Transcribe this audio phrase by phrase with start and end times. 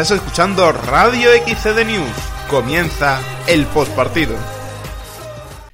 [0.00, 2.30] Estás escuchando Radio XCD News.
[2.48, 4.34] Comienza el postpartido.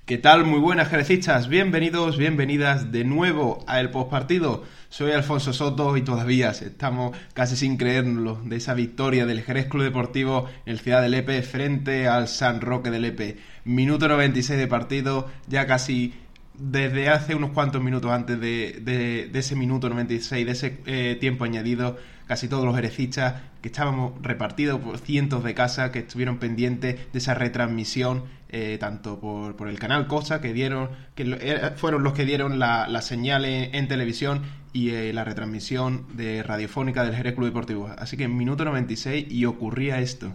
[0.05, 0.45] ¿Qué tal?
[0.45, 4.65] Muy buenas jerecistas, bienvenidos, bienvenidas de nuevo a el postpartido.
[4.89, 9.85] Soy Alfonso Soto y todavía estamos casi sin creérnoslo de esa victoria del Jerez Club
[9.85, 13.37] Deportivo en el Ciudad del Epe frente al San Roque del Epe.
[13.63, 16.15] Minuto 96 de partido, ya casi
[16.59, 21.97] desde hace unos cuantos minutos antes de, ese minuto 96, de ese eh, tiempo añadido,
[22.27, 23.35] casi todos los herecistas
[23.67, 29.19] que estábamos repartidos por cientos de casas que estuvieron pendientes de esa retransmisión, eh, tanto
[29.19, 33.45] por, el canal Cosa, que dieron, que eh, fueron los que dieron la, la señal
[33.45, 37.91] en, televisión y la retransmisión de radiofónica del Jerez Club Deportivo.
[37.99, 40.31] Así que en minuto 96 y ocurría esto.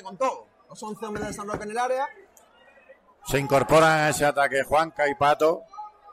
[0.00, 2.06] Con todo, los 11 hombres de San Roque en el área,
[3.24, 5.62] se incorporan a ese ataque Juanca y Pato.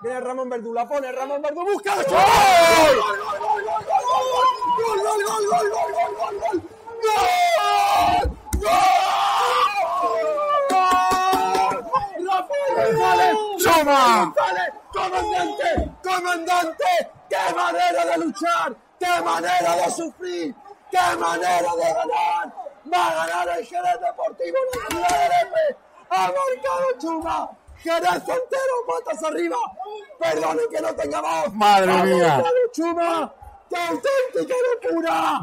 [0.01, 2.05] Viene Ramón Verdú, la pone Ramón Verdú, busca ¡Gol!
[2.05, 2.23] ¡Gol,
[3.39, 3.96] gol, gol,
[4.75, 6.61] gol, gol, gol, gol, gol, gol,
[13.59, 14.33] ¡Chuma!
[14.93, 15.91] ¡Comandante!
[16.03, 16.85] ¡Comandante!
[17.29, 18.75] ¡Qué manera de luchar!
[18.99, 20.55] ¡Qué manera de sufrir!
[20.91, 22.53] ¡Qué manera de ganar!
[22.93, 25.75] ¡Va a ganar el Jerez Deportivo Nacional de
[26.09, 27.49] ¡Ha marcado Chuma!
[27.77, 29.57] ¡Jerez entero, patas arriba!
[30.19, 31.53] ¡Perdone que no tenga voz!
[31.53, 32.43] ¡Madre ¡Ha mía!
[32.71, 33.33] Chuma!
[33.69, 35.41] ¡Qué auténtica locura!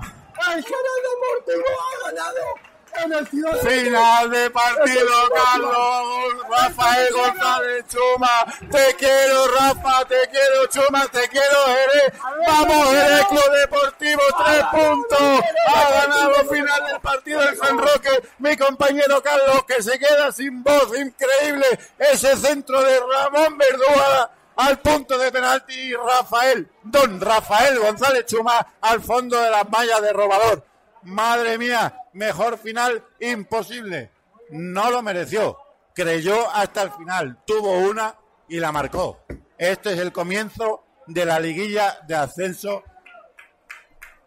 [0.52, 0.98] ¡El Jerez
[1.44, 2.74] Deportivo ha ganado!
[3.02, 6.48] En el ciudad Final de partido, Carlos.
[6.48, 8.44] Rafael González Chuma.
[8.70, 10.04] Te quiero, Rafa.
[10.04, 11.06] Te quiero, Chuma.
[11.08, 12.12] Te quiero, Jerez.
[12.46, 14.22] Vamos, Jerez Club Deportivo.
[14.44, 15.40] Tres puntos.
[15.66, 18.28] Ha ganado final del partido del San Roque.
[18.38, 20.96] Mi compañero Carlos, que se queda sin voz.
[20.96, 21.66] Increíble.
[21.98, 25.94] Ese centro de Ramón Verdúa al punto de penalti.
[25.94, 30.64] Rafael, don Rafael González Chuma, al fondo de las mallas de robador.
[31.02, 34.10] Madre mía, mejor final imposible.
[34.50, 35.58] No lo mereció.
[35.94, 37.38] Creyó hasta el final.
[37.46, 38.14] Tuvo una
[38.48, 39.20] y la marcó.
[39.58, 42.82] Este es el comienzo de la liguilla de ascenso.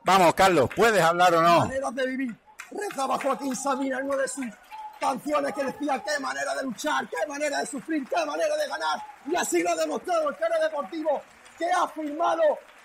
[0.03, 1.59] Vamos, Carlos, ¿puedes hablar o no?
[1.59, 2.35] Maneras de vivir.
[2.71, 4.45] Rezaba Joaquín Sabina una de sus
[4.99, 9.03] canciones que decía qué manera de luchar, qué manera de sufrir, qué manera de ganar.
[9.29, 11.21] Y así lo ha demostrado el Jerez Deportivo,
[11.57, 12.41] que ha firmado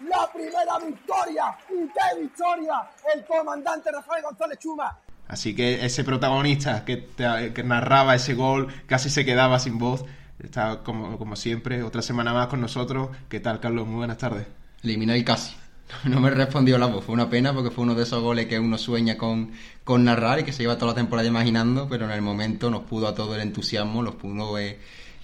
[0.09, 1.57] la primera victoria.
[1.71, 2.89] ¿Y qué victoria?
[3.15, 4.99] El comandante Rafael González Chuma.
[5.29, 7.09] Así que ese protagonista que,
[7.55, 10.05] que narraba ese gol casi se quedaba sin voz.
[10.39, 13.11] Está como, como siempre, otra semana más con nosotros.
[13.29, 13.87] ¿Qué tal, Carlos?
[13.87, 14.47] Muy buenas tardes.
[14.83, 15.55] Eliminar el casi.
[16.05, 17.05] No me respondió la voz.
[17.05, 19.53] Fue una pena porque fue uno de esos goles que uno sueña con,
[19.85, 22.83] con narrar y que se lleva toda la temporada imaginando, pero en el momento nos
[22.85, 24.79] pudo a todo el entusiasmo, nos pudo eh,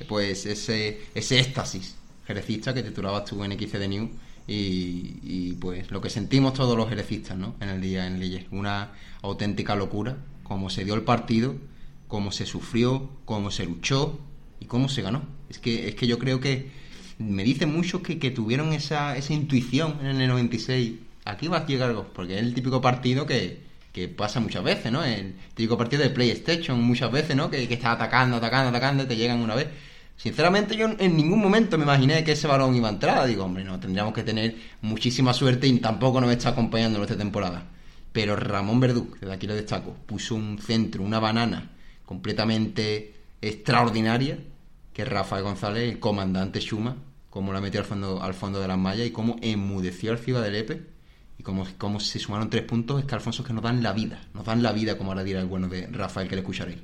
[0.09, 1.97] pues ese, ese éxtasis
[2.27, 4.11] jerecista que titulabas tú en XCD News
[4.47, 7.55] y, y, pues lo que sentimos todos los jerecistas ¿no?
[7.61, 8.47] en el día en Leyes.
[8.50, 8.93] Una
[9.23, 11.55] auténtica locura, cómo se dio el partido,
[12.06, 14.19] cómo se sufrió, cómo se luchó
[14.61, 15.23] y cómo se ganó.
[15.50, 16.71] Es que, es que yo creo que
[17.19, 20.95] me dicen muchos que, que tuvieron esa, esa intuición en el 96.
[21.25, 23.61] Aquí va a llegar algo, porque es el típico partido que,
[23.93, 25.05] que pasa muchas veces, ¿no?
[25.05, 27.51] El típico partido de PlayStation muchas veces, ¿no?
[27.51, 29.69] Que, que estás atacando, atacando, atacando y te llegan una vez.
[30.17, 33.27] Sinceramente yo en ningún momento me imaginé que ese balón iba a entrar.
[33.27, 37.17] Digo, hombre, no, tendríamos que tener muchísima suerte y tampoco nos está acompañando en esta
[37.17, 37.65] temporada.
[38.12, 41.71] Pero Ramón Verdú, que de aquí lo destaco, puso un centro, una banana
[42.05, 44.39] completamente extraordinaria
[44.93, 46.97] que Rafael González, el comandante Schuma,
[47.31, 50.43] como la metió al fondo, al fondo de las mallas y cómo enmudeció al Ciudad
[50.43, 50.83] del Epe
[51.39, 54.21] y cómo, cómo se sumaron tres puntos, es que Alfonso que nos dan la vida,
[54.34, 56.78] nos dan la vida, como ahora dirá el bueno de Rafael que le escucharéis.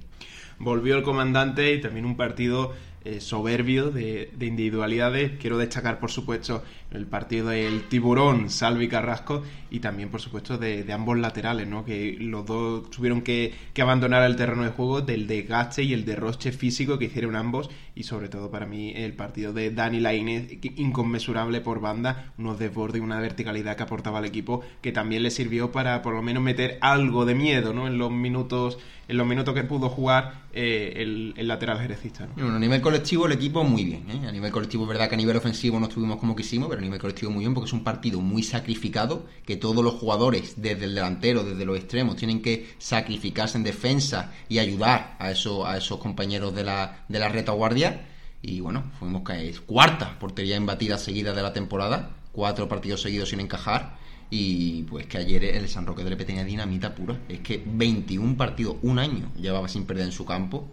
[0.59, 2.73] Volvió el comandante y también un partido
[3.05, 5.33] eh, soberbio de, de, individualidades.
[5.41, 6.63] Quiero destacar, por supuesto,
[6.95, 11.85] el partido del tiburón Salvi Carrasco y también, por supuesto, de, de ambos laterales, ¿no?
[11.85, 16.05] que los dos tuvieron que, que, abandonar el terreno de juego del desgaste y el
[16.05, 20.59] derroche físico que hicieron ambos y sobre todo para mí el partido de Dani Lainez
[20.77, 25.31] inconmensurable por banda, unos desbordes y una verticalidad que aportaba al equipo que también le
[25.31, 27.87] sirvió para por lo menos meter algo de miedo ¿no?
[27.87, 28.79] en los minutos
[29.09, 32.27] en los minutos que pudo jugar eh, el, el, lateral jerecista.
[32.27, 32.33] ¿no?
[32.37, 34.05] Bueno, a nivel colectivo el equipo muy bien.
[34.11, 34.27] ¿eh?
[34.27, 37.01] A nivel colectivo es verdad que a nivel ofensivo no estuvimos como quisimos, pero nivel
[37.01, 40.95] colectivo muy bien porque es un partido muy sacrificado, que todos los jugadores, desde el
[40.95, 45.99] delantero, desde los extremos, tienen que sacrificarse en defensa y ayudar a, eso, a esos
[45.99, 48.07] compañeros de la, de la retaguardia.
[48.43, 53.31] Y bueno, fuimos que es cuarta portería embatida seguida de la temporada, cuatro partidos seguidos
[53.31, 53.97] sin encajar
[54.31, 57.21] y pues que ayer el San Roque del Lepe tenía dinamita pura.
[57.29, 60.69] Es que 21 partidos, un año llevaba sin perder en su campo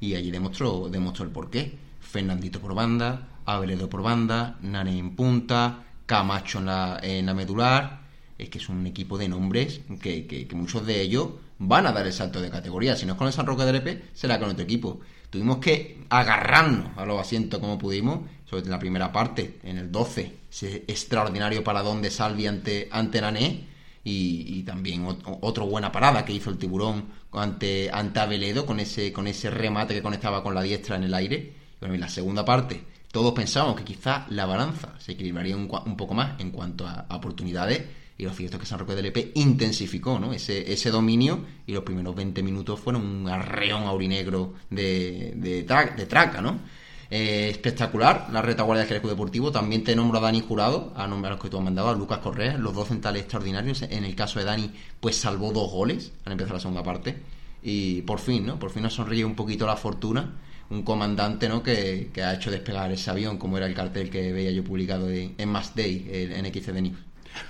[0.00, 1.78] y allí demostró, demostró el porqué.
[2.00, 8.02] Fernandito por banda, Abeledo por banda, Nane en punta, Camacho en la, en la medular.
[8.38, 12.06] es que es un equipo de nombres que, que, muchos de ellos van a dar
[12.06, 12.96] el salto de categoría.
[12.96, 15.00] Si no es con el San Roque de Lepe, será con otro equipo.
[15.30, 19.78] Tuvimos que agarrarnos a los asientos como pudimos, sobre todo en la primera parte, en
[19.78, 23.64] el 12, ese extraordinario paradón de Salvi ante, ante Nané,
[24.08, 25.04] y, también
[25.40, 29.94] otra buena parada que hizo el tiburón ante, ante Aveledo con ese, con ese remate
[29.94, 31.54] que conectaba con la diestra en el aire.
[31.80, 36.14] Bueno, en la segunda parte, todos pensábamos que quizá la balanza se equilibraría un, poco
[36.14, 37.82] más en cuanto a, oportunidades.
[38.18, 40.32] Y lo cierto es que San Roque del EP intensificó ¿no?
[40.32, 45.64] ese, ese dominio y los primeros 20 minutos fueron un arreón aurinegro de,
[46.08, 46.60] traca, ¿no?
[47.08, 49.52] Eh, espectacular la retaguardia del Jerez Deportivo.
[49.52, 51.94] También te nombro a Dani Jurado, a nombre a los que tú has mandado, a
[51.94, 53.82] Lucas Correa, los dos centrales extraordinarios.
[53.82, 57.16] En el caso de Dani, pues salvó dos goles al empezar la segunda parte.
[57.62, 58.58] Y por fin, ¿no?
[58.58, 60.32] Por fin nos sonríe un poquito la fortuna.
[60.70, 61.62] Un comandante, ¿no?
[61.62, 65.48] Que, ha hecho despegar ese avión, como era el cartel que veía yo publicado en
[65.48, 67.06] Mass Day, en XCD News.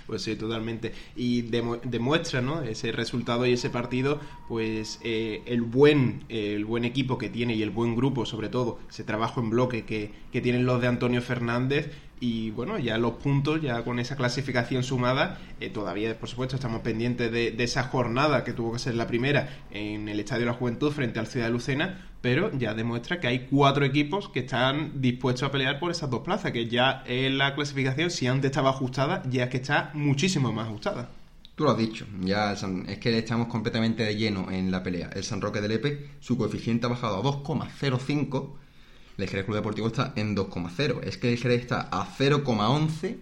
[0.06, 0.92] Pues sí, totalmente.
[1.14, 2.62] Y demuestra, ¿no?
[2.62, 7.62] Ese resultado y ese partido, pues eh, el buen el buen equipo que tiene y
[7.62, 11.22] el buen grupo, sobre todo, ese trabajo en bloque que, que tienen los de Antonio
[11.22, 11.90] Fernández
[12.20, 16.80] y bueno, ya los puntos, ya con esa clasificación sumada, eh, todavía por supuesto estamos
[16.80, 20.52] pendientes de, esa jornada que tuvo que ser la primera en el Estadio de la
[20.54, 25.00] Juventud frente al Ciudad de Lucena, pero ya demuestra que hay cuatro equipos que están
[25.00, 28.70] dispuestos a pelear por esas dos plazas, que ya en la clasificación, si antes estaba
[28.70, 31.10] ajustada, ya es que está muchísimo más ajustada.
[31.54, 35.10] Tú lo has dicho, ya es que estamos completamente de lleno en la pelea.
[35.14, 38.56] El San Roque del Epe, su coeficiente ha bajado a 2,05
[39.24, 41.00] el Jerez Club Deportivo está en 2,0.
[41.02, 43.16] Es que el Jerez está a 0,11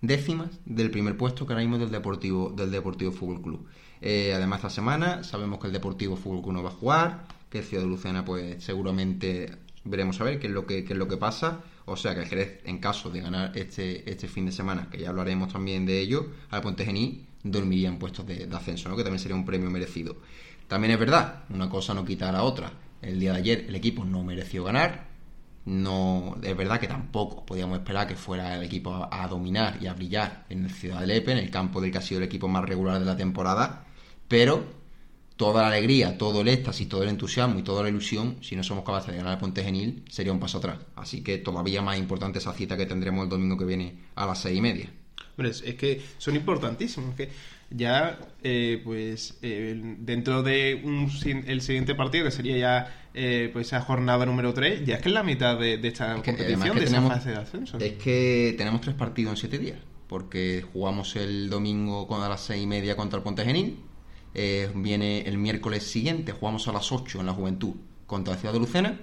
[0.00, 3.66] décimas del primer puesto que ahora mismo del Deportivo, del Deportivo Fútbol Club.
[4.00, 7.58] Eh, además, esta semana sabemos que el Deportivo Fútbol Club no va a jugar, que
[7.58, 9.50] el Ciudad de Lucena, pues seguramente
[9.84, 11.60] veremos a ver qué es lo que, qué es lo que pasa.
[11.84, 14.98] O sea que el Jerez, en caso de ganar este, este fin de semana, que
[14.98, 18.96] ya hablaremos también de ello, al Puente Gení dormiría en puestos de, de ascenso, ¿no?
[18.96, 20.16] que también sería un premio merecido.
[20.68, 22.72] También es verdad, una cosa no quita a la otra.
[23.02, 25.09] El día de ayer el equipo no mereció ganar,
[25.64, 29.94] no es verdad que tampoco podíamos esperar que fuera el equipo a, dominar y a
[29.94, 32.48] brillar en el Ciudad de Lepe, en el campo del que ha sido el equipo
[32.48, 33.84] más regular de la temporada,
[34.26, 34.64] pero
[35.36, 38.62] toda la alegría, todo el éxtasis, todo el entusiasmo y toda la ilusión, si no
[38.62, 40.78] somos capaces de ganar el Puente Genil, sería un paso atrás.
[40.96, 44.40] Así que todavía más importante esa cita que tendremos el domingo que viene a las
[44.40, 44.90] seis y media.
[45.38, 47.14] es que son importantísimos.
[47.14, 47.30] Que
[47.70, 50.82] ya, eh, pues, eh, dentro de
[51.46, 55.08] el siguiente partido, que sería ya eh, pues esa jornada número 3, ya es que
[55.08, 57.78] es la mitad de, esta competición, de esa fase de ascenso.
[57.78, 59.78] Es que tenemos tres partidos en siete días,
[60.08, 63.78] porque jugamos el domingo a las seis y media contra el Ponte Genil,
[64.74, 67.74] viene el miércoles siguiente, jugamos a las 8 en la Juventud
[68.06, 69.00] contra la Ciudad de Lucena,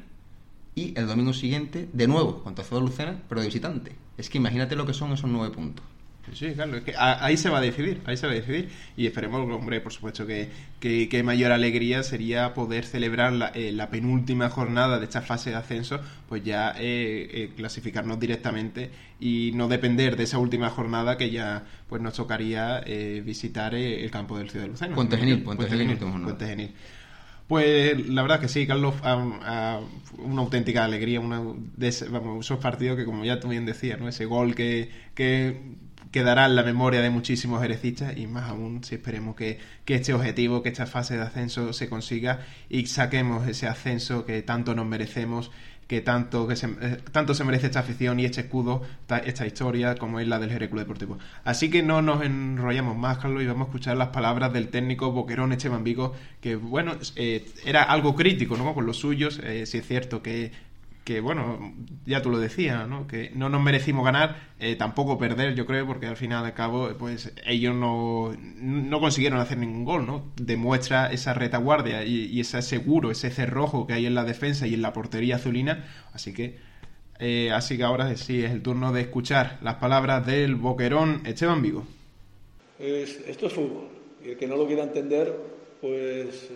[0.76, 3.96] y el domingo siguiente, de nuevo, contra la Ciudad de Lucena, pero de visitante.
[4.18, 5.86] Es que imagínate lo que son esos nueve puntos.
[6.34, 8.70] Sí, claro, es que ahí se va a decidir, ahí se va a decidir.
[8.96, 13.90] Y esperemos, hombre, por supuesto, que, que, mayor alegría sería poder celebrar la, eh, la,
[13.90, 19.68] penúltima jornada de esta fase de ascenso, pues ya eh, eh, clasificarnos directamente y no
[19.68, 22.82] depender de esa última jornada que ya pues nos tocaría
[23.24, 24.96] visitar el campo del Ciudad de Lucena.
[24.96, 26.72] Puente Genil, Puente, Genil, Puente Genil.
[27.48, 28.96] Pues la verdad que sí, Carlos,
[30.18, 31.42] una auténtica alegría, una
[31.78, 34.10] de vamos, esos partidos que como ya tú bien decías, ¿no?
[34.10, 35.78] ese gol que, que
[36.12, 40.62] quedará en la memoria de muchísimos herecistas y más aún si esperemos que, este objetivo,
[40.62, 45.52] que esta fase de ascenso se consiga y saquemos ese ascenso que tanto nos merecemos
[45.88, 48.82] que tanto que se, eh, tanto se merece esta afición y este escudo,
[49.24, 51.18] esta, historia como es la del Jerez Deportivo.
[51.46, 55.14] Así que no nos enrollamos más, Carlos, y vamos a escuchar las palabras del técnico
[55.14, 58.74] Boquerón Esteban Vigo, que bueno, eh, era algo crítico ¿no?
[58.74, 60.52] con los suyos, eh, si es cierto que
[61.08, 61.74] que bueno,
[62.06, 63.08] ya tú lo decías, ¿no?
[63.08, 66.90] que no nos merecimos ganar, eh, tampoco perder, yo creo, porque al final de cabo,
[67.00, 70.34] pues ellos no, no consiguieron hacer ningún gol, ¿no?
[70.36, 74.82] Demuestra esa retaguardia y, ese seguro, ese cerrojo que hay en la defensa y en
[74.82, 76.58] la portería azulina, así que,
[77.20, 81.62] eh, así que ahora sí es el turno de escuchar las palabras del boquerón Esteban
[81.62, 81.86] Vigo.
[82.80, 83.88] esto es fútbol,
[84.26, 85.34] y el que no lo quiera entender,
[85.80, 86.50] pues...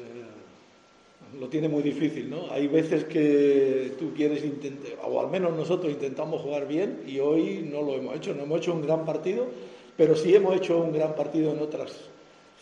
[1.40, 2.52] Lo tiene muy difícil, ¿no?
[2.52, 7.68] Hay veces que tú quieres intentar, o al menos nosotros intentamos jugar bien y hoy
[7.72, 9.48] no lo hemos hecho, no hemos hecho un gran partido,
[9.96, 12.10] pero sí hemos hecho un gran partido en otras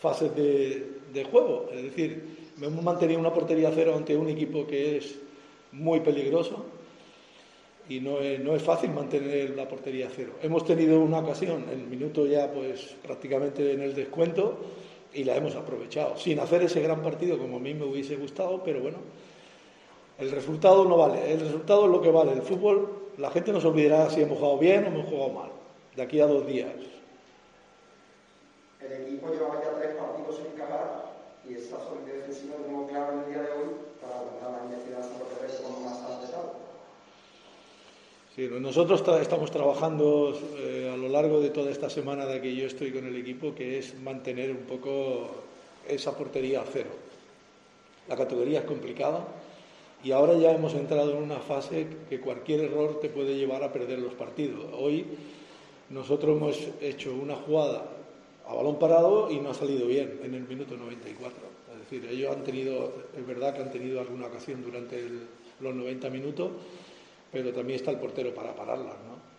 [0.00, 1.68] fases de, juego.
[1.72, 2.22] Es decir,
[2.60, 5.18] hemos mantenido una portería cero ante un equipo que es
[5.72, 6.64] muy peligroso
[7.88, 10.34] y no es, no es fácil mantener la portería cero.
[10.42, 14.58] Hemos tenido una ocasión, el minuto ya pues prácticamente en el descuento,
[15.12, 18.62] y la hemos aprovechado, sin hacer ese gran partido como a mí me hubiese gustado,
[18.62, 18.98] pero bueno,
[20.18, 22.32] el resultado no vale, el resultado es lo que vale.
[22.32, 25.50] El fútbol, la gente no se olvidará si hemos jugado bien o hemos jugado mal,
[25.96, 26.70] de aquí a dos días.
[28.80, 31.10] El equipo llevaba ya tres partidos sin encajar
[31.48, 34.66] y esa solidez defensiva lo tengo claro en el día de hoy para aguantar la
[34.66, 36.26] iniciativa de San como más tarde
[38.40, 42.66] Sí, nosotros estamos trabajando eh, a lo largo de toda esta semana de que yo
[42.66, 45.28] estoy con el equipo, que es mantener un poco
[45.86, 46.88] esa portería a cero.
[48.08, 49.28] La categoría es complicada
[50.02, 53.74] y ahora ya hemos entrado en una fase que cualquier error te puede llevar a
[53.74, 54.64] perder los partidos.
[54.72, 55.04] Hoy
[55.90, 57.88] nosotros hemos hecho una jugada
[58.48, 61.36] a balón parado y no ha salido bien en el minuto 94.
[61.74, 65.04] Es decir, ellos han tenido, es verdad que han tenido alguna ocasión durante
[65.60, 66.52] los 90 minutos,
[67.32, 69.30] pero también está el portero para pararla, ¿no?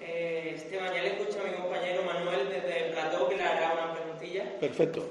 [0.00, 3.72] Eh, Esteban, ya le escucho a mi compañero Manuel desde el plató que le hará
[3.72, 4.58] una preguntilla.
[4.60, 5.02] Perfecto.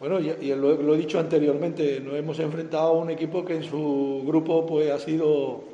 [0.00, 4.22] Bueno, y, lo, he dicho anteriormente, nos hemos enfrentado a un equipo que en su
[4.26, 5.64] grupo pues ha sido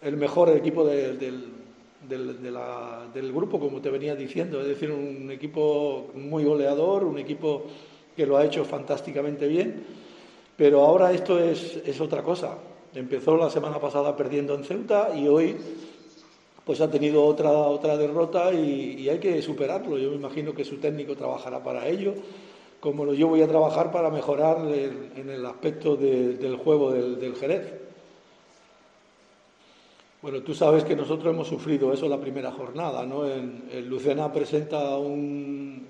[0.00, 6.44] el mejor equipo del, del, grupo, como te venía diciendo, es decir, un equipo muy
[6.44, 7.64] goleador, un equipo
[8.16, 9.84] que lo ha hecho fantásticamente bien,
[10.56, 12.56] pero ahora esto es, es otra cosa.
[12.94, 15.56] Empezó la semana pasada perdiendo en Ceuta y hoy
[16.64, 19.98] pues ha tenido otra, otra derrota y, hay que superarlo.
[19.98, 22.14] Yo me imagino que su técnico trabajará para ello,
[22.80, 27.80] como yo voy a trabajar para mejorar en el aspecto del juego del, del Jerez.
[30.22, 33.26] Bueno, tú sabes que nosotros hemos sufrido eso la primera jornada, ¿no?
[33.26, 35.89] En, Lucena presenta un,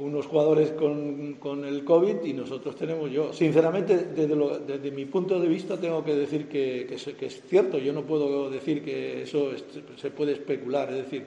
[0.00, 3.32] unos jugadores con, el COVID y nosotros tenemos yo.
[3.32, 7.78] Sinceramente, desde, mi punto de vista, tengo que decir que, es cierto.
[7.78, 9.50] Yo no puedo decir que eso
[9.96, 10.90] se puede especular.
[10.90, 11.26] Es decir,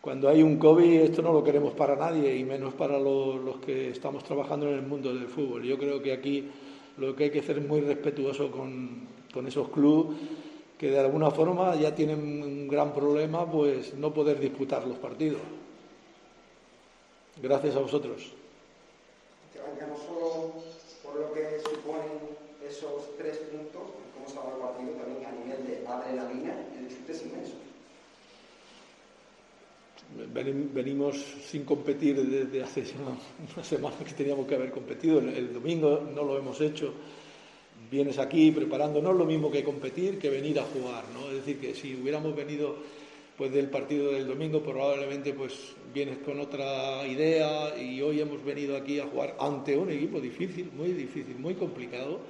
[0.00, 3.90] cuando hay un COVID, esto no lo queremos para nadie y menos para los, que
[3.90, 5.62] estamos trabajando en el mundo del fútbol.
[5.62, 6.44] Yo creo que aquí
[6.98, 9.00] lo que hay que hacer es muy respetuoso con,
[9.32, 10.16] con esos clubes
[10.78, 15.40] que de alguna forma ya tienen un gran problema, pues no poder disputar los partidos.
[17.42, 18.32] Gracias a vosotros.
[19.54, 20.54] Ya no solo
[21.02, 23.82] por lo que suponen esos tres puntos,
[24.14, 27.54] cómo se el partido, también a nivel de adrenalina el chute es inmenso.
[30.72, 32.84] Venimos sin competir desde hace
[33.54, 35.18] una semana que teníamos que haber competido.
[35.18, 36.92] El domingo no lo hemos hecho.
[37.90, 41.28] Vienes aquí preparando, no es lo mismo que competir que venir a jugar, ¿no?
[41.28, 42.76] Es decir, que si hubiéramos venido
[43.36, 45.52] pues del partido del domingo probablemente pues
[45.92, 50.70] vienes con otra idea y hoy hemos venido aquí a jugar ante un equipo difícil,
[50.74, 52.20] muy difícil, muy complicado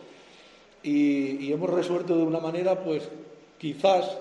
[0.82, 3.08] y, hemos resuelto de una manera pues
[3.58, 4.18] quizás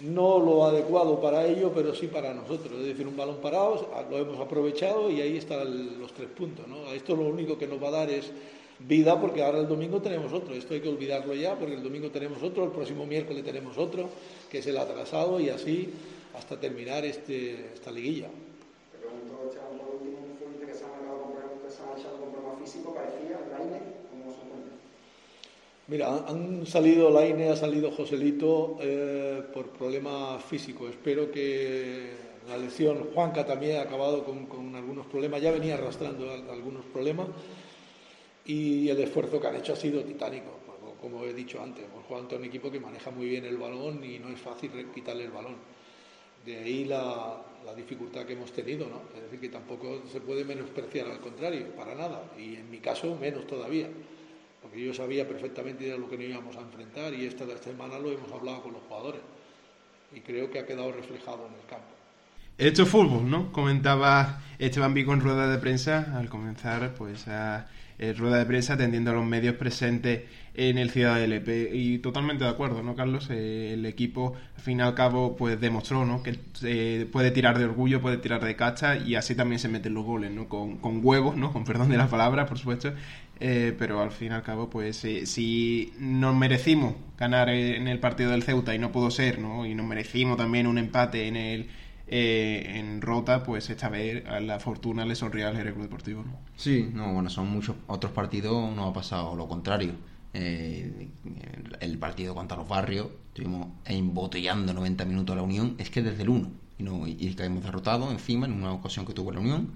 [0.00, 2.80] no lo adecuado para ello, pero sí para nosotros.
[2.80, 6.66] Es decir, un balón parado, lo hemos aprovechado y ahí están los tres puntos.
[6.68, 6.92] ¿no?
[6.92, 8.30] Esto lo único que nos va a dar es
[8.78, 10.54] vida porque ahora el domingo tenemos otro.
[10.54, 14.08] Esto hay que olvidarlo ya porque el domingo tenemos otro, el próximo miércoles tenemos otro,
[14.50, 15.90] que es el atrasado y así
[16.36, 18.28] hasta terminar este, esta liguilla.
[18.92, 22.18] Te pregunto, Chaval, por último, un futbolista que se ha marcado con, se ha marchado
[22.18, 24.34] con problema físico, parecía, Laine, ¿cómo?
[25.86, 30.88] Mira, han salido Laine, ha salido Joselito eh, por problema físico.
[30.88, 32.10] Espero que
[32.48, 37.28] la lesión, Juanca también ha acabado con, con algunos problemas, ya venía arrastrando algunos problemas
[38.46, 40.64] y el esfuerzo que han hecho ha sido titánico.
[41.00, 44.02] Como he dicho antes, hemos jugado ante un equipo que maneja muy bien el balón
[44.02, 45.56] y no es fácil quitarle el balón.
[46.44, 47.42] De ahí la,
[47.76, 49.02] dificultad que hemos tenido, ¿no?
[49.16, 52.30] Es decir, que tampoco se puede menospreciar, al contrario, para nada.
[52.38, 53.88] Y en mi caso, menos todavía.
[54.62, 58.12] Porque yo sabía perfectamente de lo que nos íbamos a enfrentar y esta semana lo
[58.12, 59.20] hemos hablado con los jugadores.
[60.14, 62.03] Y creo que ha quedado reflejado en el campo.
[62.56, 63.50] He hecho fútbol, ¿no?
[63.50, 67.66] Comentaba Esteban Vico en rueda de prensa al comenzar, pues a
[67.98, 70.22] eh, rueda de prensa atendiendo a los medios presentes
[70.54, 71.70] en el Ciudad de LP.
[71.72, 73.28] Y totalmente de acuerdo, ¿no, Carlos?
[73.30, 76.22] Eh, el equipo, al fin y al cabo, pues demostró ¿no?
[76.22, 79.94] que eh, puede tirar de orgullo, puede tirar de cacha y así también se meten
[79.94, 80.48] los goles, ¿no?
[80.48, 81.52] Con, con huevos, ¿no?
[81.52, 82.92] Con perdón de las palabras, por supuesto.
[83.38, 88.42] pero al fin y al cabo, pues si nos merecimos ganar en el partido del
[88.42, 89.66] Ceuta y no pudo ser, ¿no?
[89.66, 91.68] Y nos merecimos también un empate en el
[92.06, 96.22] eh, en Rota, pues esta vez la fortuna le sonríe al Jerez Deportivo.
[96.22, 96.38] ¿no?
[96.56, 99.94] Sí, no, bueno, son muchos otros partidos, no ha pasado lo contrario.
[100.34, 101.08] Eh,
[101.80, 106.24] el partido contra los barrios, estuvimos embotellando 90 minutos a la Unión, es que desde
[106.24, 109.40] el 1, y, no, y que hemos derrotado encima en una ocasión que tuvo la
[109.40, 109.72] Unión.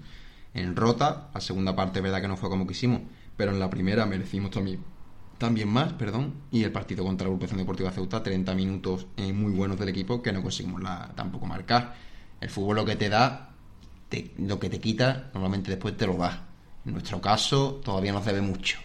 [0.53, 3.01] En Rota, la segunda parte, verdad que no fue como quisimos,
[3.37, 4.79] pero en la primera merecimos también
[5.39, 9.53] también más, perdón, y el partido contra la Agrupación Deportiva Ceuta, 30 minutos eh, muy
[9.53, 11.95] buenos del equipo que no conseguimos la, tampoco marcar.
[12.41, 13.49] El fútbol lo que te da,
[14.37, 16.47] lo que te quita, normalmente después te lo da.
[16.85, 18.79] En nuestro caso, todavía nos debe mucho.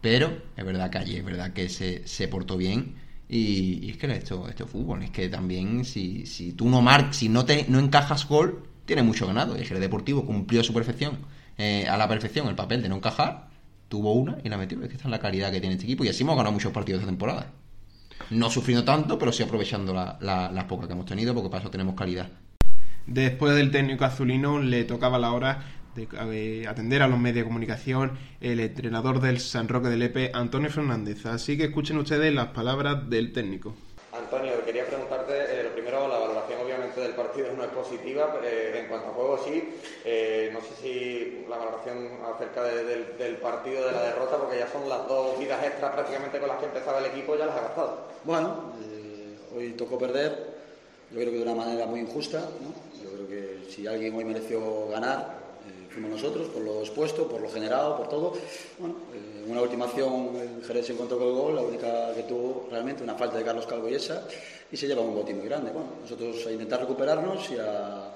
[0.00, 2.96] Pero es verdad que allí es verdad que se, se portó bien.
[3.28, 7.28] Y, es que esto, este fútbol, es que también si, si tú no marcas, si
[7.28, 9.56] no te no encajas gol, tiene mucho ganado.
[9.56, 11.18] El Deportivo cumplió a su perfección,
[11.58, 13.48] eh, a la perfección el papel de no encajar,
[13.88, 14.80] tuvo una y la metió.
[14.82, 16.72] Es que esta es la calidad que tiene este equipo y así hemos ganado muchos
[16.72, 17.52] partidos esta temporada.
[18.30, 20.18] No sufriendo tanto, pero sí aprovechando la-
[20.52, 22.30] las pocas que hemos tenido, porque para eso tenemos calidad.
[23.12, 27.44] Después del técnico azulino le tocaba la hora de eh, atender a los medios de
[27.44, 31.24] comunicación el entrenador del San Roque del Lepe, Antonio Fernández.
[31.24, 33.74] Así que escuchen ustedes las palabras del técnico.
[34.12, 38.80] Antonio, quería preguntarte, eh, lo primero, la valoración obviamente del partido no es positiva, eh,
[38.82, 39.64] en cuanto a juego sí,
[40.04, 44.58] eh, no sé si la valoración acerca de- del, del partido, de la derrota, porque
[44.58, 47.56] ya son las dos vidas extras prácticamente con las que empezaba el equipo, ya las
[47.56, 48.08] ha gastado.
[48.24, 50.56] Bueno, eh, hoy tocó perder,
[51.10, 52.38] yo creo que de una manera muy injusta.
[52.60, 52.87] ¿no?
[53.68, 58.08] Si alguien hoy mereció ganar, eh, fuimos nosotros, por lo expuesto, por lo generado, por
[58.08, 58.32] todo.
[58.78, 62.14] Bueno, eh, en una última acción el Jerez se encontró con el gol, la única
[62.14, 64.26] que tuvo realmente, una falta de Carlos Calvo y esa,
[64.70, 65.70] y se lleva un botín muy grande.
[65.70, 68.14] Bueno, nosotros a intentar recuperarnos y a,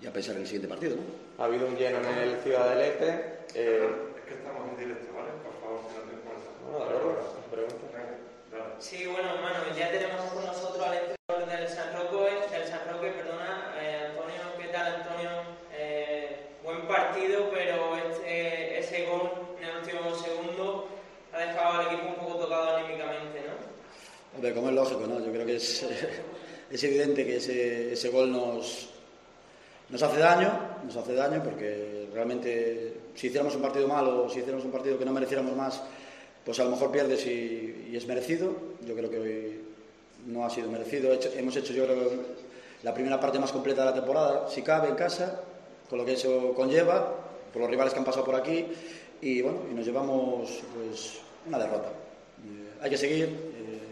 [0.00, 0.96] y a pensar en el siguiente partido.
[0.96, 1.42] ¿no?
[1.42, 3.08] Ha habido un lleno en el Ciudad del Este.
[3.54, 5.30] eh, Es que estamos en directo, ¿vale?
[5.42, 6.48] Por favor, si no te importa.
[6.72, 7.74] no, de acuerdo, pregunta.
[8.80, 13.08] Sí, bueno, hermano, ya tenemos con nosotros al entrenador del San Roque, del San Roque,
[13.12, 15.30] perdona, eh, Antonio, ¿qué tal, Antonio?
[15.72, 19.30] Eh, buen partido, pero este- ese gol
[19.60, 20.88] en el último segundo
[21.32, 24.33] ha dejado al equipo un poco tocado anímicamente, ¿no?
[24.52, 25.24] Como es lógico, ¿no?
[25.24, 25.86] Yo creo que es,
[26.70, 28.88] es evidente que ese, ese gol nos,
[29.90, 30.50] nos hace daño,
[30.84, 35.04] nos hace daño porque realmente si hiciéramos un partido malo, si hiciéramos un partido que
[35.04, 35.82] no mereciéramos más,
[36.44, 38.54] pues a lo mejor pierdes y, es merecido.
[38.86, 39.60] Yo creo que hoy
[40.26, 41.16] no ha sido merecido.
[41.36, 42.10] Hemos hecho, yo creo,
[42.82, 45.40] la primera parte más completa de la temporada, si cabe, en casa,
[45.88, 47.14] con lo que eso conlleva,
[47.52, 48.66] por los rivales que han pasado por aquí,
[49.20, 51.14] y bueno, y nos llevamos pues
[51.46, 51.88] una derrota.
[51.88, 53.24] Eh, hay que seguir.
[53.24, 53.83] eh,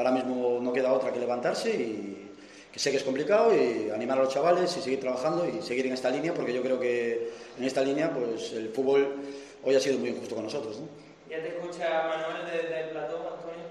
[0.00, 2.30] ahora mismo no queda otra que levantarse y
[2.72, 5.86] que sé que es complicado y animar a los chavales y seguir trabajando y seguir
[5.86, 9.14] en esta línea porque yo creo que en esta línea pues el fútbol
[9.62, 10.78] hoy ha sido muy injusto con nosotros.
[10.78, 10.86] ¿no?
[11.28, 13.66] Ya te escucha Manuel desde el plató, Antonio.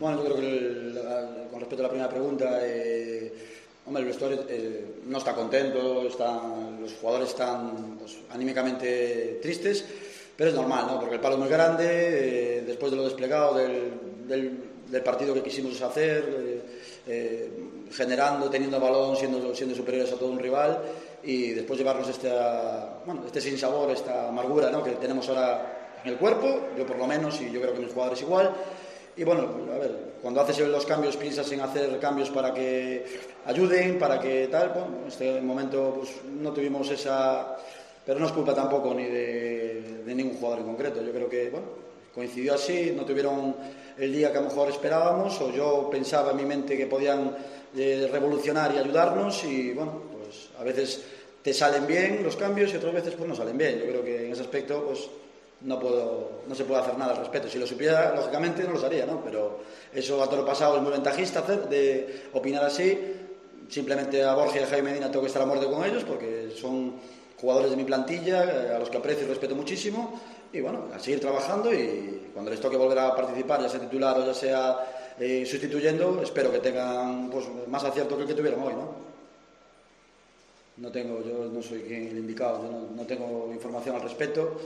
[0.00, 3.32] Bueno, yo creo que el- la- con respecto a la primera pregunta, eh,
[3.86, 9.84] hombre, el vestuario eh, no está contento, están, los jugadores están pues, anímicamente tristes,
[10.36, 10.98] pero es normal, ¿no?
[11.00, 13.92] Porque el palo es muy grande, eh, después de lo desplegado del,
[14.26, 14.58] del-
[14.90, 16.60] del partido que quisimos hacer, eh,
[17.06, 17.50] eh,
[17.90, 20.78] generando, teniendo balón, siendo, siendo superiores a todo un rival,
[21.22, 22.28] y después llevarnos este,
[23.06, 24.82] bueno, este sinsabor, esta amargura ¿no?
[24.84, 27.92] que tenemos ahora en el cuerpo, yo por lo menos, y yo creo que mis
[27.92, 28.52] jugadores igual.
[29.16, 33.04] Y bueno, a ver, cuando haces los cambios piensas en hacer cambios para que
[33.46, 34.70] ayuden, para que tal.
[34.70, 36.10] Bueno, en este momento pues
[36.40, 37.56] no tuvimos esa...
[38.04, 41.00] Pero no es culpa tampoco ni de, de ningún jugador en concreto.
[41.00, 41.66] Yo creo que, bueno,
[42.14, 43.54] coincidió así, no tuvieron
[43.98, 47.36] el día que a lo mejor esperábamos, o yo pensaba en mi mente que podían
[47.76, 51.02] eh, revolucionar y ayudarnos, y bueno, pues a veces
[51.42, 53.78] te salen bien los cambios y otras veces pues no salen bien.
[53.78, 55.10] Yo creo que en ese aspecto pues
[55.60, 57.48] no puedo no se puede hacer nada al respecto.
[57.48, 59.22] Si lo supiera, lógicamente no lo haría, ¿no?
[59.22, 59.60] Pero
[59.92, 62.98] eso a todo lo pasado es muy ventajista hacer, de opinar así.
[63.68, 66.50] Simplemente a Borja y a Jaime Medina tengo que estar a muerte con ellos porque
[66.56, 66.94] son
[67.38, 70.20] jugadores de mi plantilla eh, a los que aprecio y respeto muchísimo.
[70.54, 74.16] Y bueno, a seguir trabajando y cuando les toque volver a participar, ya sea titular
[74.20, 78.62] o ya sea eh, sustituyendo, espero que tengan pues, más acierto que el que tuvieron
[78.62, 78.94] hoy, ¿no?
[80.76, 84.60] No tengo, yo no soy quien el indicado, yo no, no tengo información al respecto.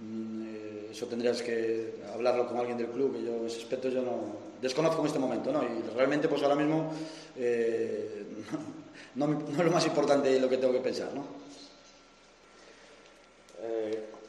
[0.00, 4.00] Mm, eh, eso tendrías que hablarlo con alguien del club, que yo ese aspecto yo
[4.00, 4.16] no
[4.62, 5.62] desconozco en este momento, ¿no?
[5.62, 6.90] Y realmente pues ahora mismo
[7.36, 8.24] eh,
[9.16, 11.42] no, es lo más importante lo que tengo que pensar, ¿no?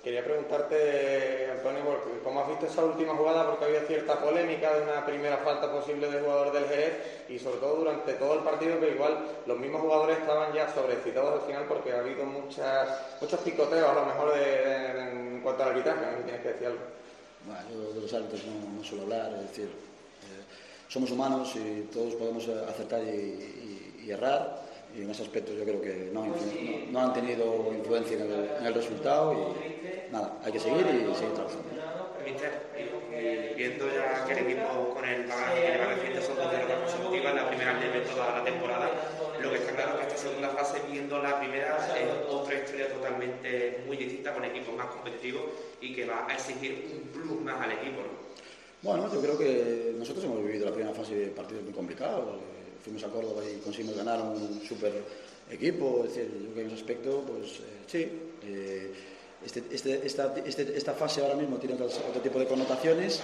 [0.03, 3.45] Quería preguntarte, Antonio, porque ¿cómo has visto esa última jugada?
[3.49, 6.93] Porque había cierta polémica de una primera falta posible de jugador del Jerez
[7.29, 11.41] y sobre todo durante todo el partido que igual los mismos jugadores estaban ya sobrecitados
[11.41, 12.89] al final porque ha habido muchas,
[13.21, 14.99] muchos picoteos a lo mejor de- de-
[15.35, 16.79] en cuanto al arbitraje, no tienes que decir algo.
[17.45, 20.43] Bueno, yo de los árbitros no, no suelo hablar, es decir, eh,
[20.89, 24.61] somos humanos y todos podemos acertar y, y- y errar,
[24.95, 26.25] y en ese aspecto yo creo que no,
[26.91, 29.72] no han tenido influencia en el, en el resultado y
[30.13, 31.65] nada, hay que seguir y seguir trabajando.
[32.23, 36.51] Mister, y viendo ya que el equipo con el bagaje que lleva reciente son dos
[36.51, 38.89] derrotas consecutivas, la primera de toda la temporada,
[39.41, 42.87] lo que está claro es que esta segunda fase, viendo la primera, es otra historia
[42.93, 45.43] totalmente muy distinta, con equipos más competitivos
[45.81, 47.99] y que va a exigir un plus más al equipo.
[48.01, 48.23] ¿no?
[48.81, 52.35] Bueno, yo creo que nosotros hemos vivido la primera fase de partidos muy complicados.
[52.37, 54.91] Eh, Fuimos a Córdoba y conseguimos ganar un super
[55.49, 56.03] equipo.
[56.03, 57.99] Es decir, yo creo que en ese aspecto, pues eh, sí.
[58.43, 58.93] eh,
[59.45, 63.19] este- este- esta, este- esta fase ahora mismo tiene otro tipo de connotaciones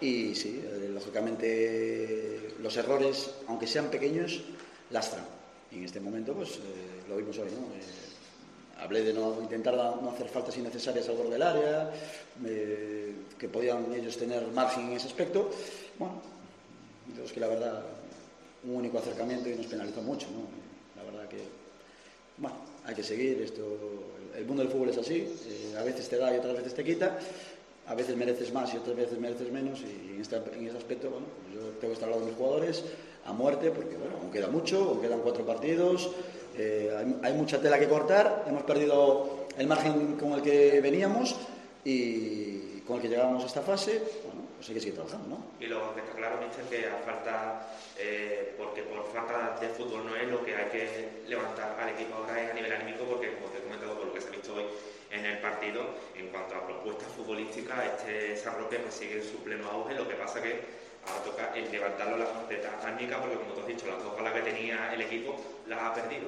[0.00, 4.42] y sí, eh, lógicamente los errores, aunque sean pequeños,
[4.90, 5.24] lastran.
[5.72, 6.60] Y en este momento, pues eh,
[7.08, 7.74] lo vimos hoy, ¿no?
[7.74, 7.82] Eh,
[8.78, 11.90] hablé de no intentar no hacer faltas innecesarias al borde del área,
[13.38, 15.50] que podían ellos tener margen en ese aspecto.
[15.98, 16.20] Bueno,
[17.24, 17.82] es que la verdad,
[18.64, 20.46] un único acercamiento y nos penalizó mucho, ¿no?
[20.96, 21.38] La verdad que,
[22.36, 23.62] bueno, hay que seguir, esto,
[24.36, 25.26] el mundo del fútbol es así,
[25.78, 27.18] a veces te da y otras veces te quita,
[27.86, 31.26] a veces mereces más y otras veces mereces menos y en, este, ese aspecto, bueno,
[31.42, 32.84] pues yo tengo que estar al lado de mis jugadores
[33.24, 36.10] a muerte porque, bueno, aún queda mucho, aún quedan cuatro partidos,
[36.56, 36.90] eh,
[37.22, 41.34] hay, mucha tela que cortar, hemos perdido el margen con el que veníamos
[41.84, 44.00] y con el que llegábamos a esta fase,
[44.56, 45.38] pues hay que seguir trabajando, ¿no?
[45.60, 50.06] Y lo que está claro, Mister, que a falta, eh, porque por falta de fútbol
[50.06, 53.34] no es lo que hay que levantar al equipo ahora es a nivel anímico, porque
[53.34, 54.64] como te he comentado por lo que se ha visto hoy,
[55.10, 55.82] en el partido.
[56.16, 60.08] En cuanto a propuestas futbolísticas, este San Roque pues, sigue en su pleno auge, lo
[60.08, 60.60] que pasa que
[61.06, 64.32] ahora toca el levantarlo la faceta técnica, porque como tú has dicho, las dos balas
[64.34, 65.36] que tenía el equipo
[65.68, 66.26] las ha perdido.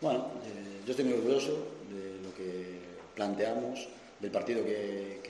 [0.00, 2.78] Bueno, eh, yo estoy muy orgulloso de lo que
[3.14, 3.88] planteamos,
[4.20, 5.20] del partido que,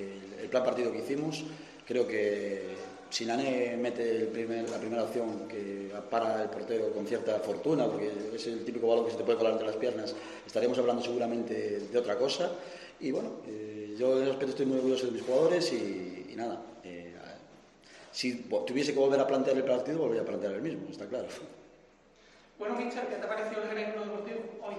[0.41, 1.45] el plan partido que hicimos.
[1.87, 2.63] Creo que
[3.11, 4.31] Sinané mete
[4.71, 9.05] la primera opción que para el portero con cierta fortuna, porque es el típico balón
[9.05, 10.15] que se te puede colar entre las piernas.
[10.47, 12.51] Estaríamos hablando seguramente de otra cosa.
[13.01, 16.61] Y bueno, eh, yo en ese estoy muy orgulloso de mis jugadores y, nada.
[16.85, 17.15] Eh,
[18.13, 21.27] si tuviese que volver a plantear el partido, volvería a plantear el mismo, está claro.
[22.59, 24.75] Bueno, Michel, ¿qué te pareció el Jerez Deportivo hoy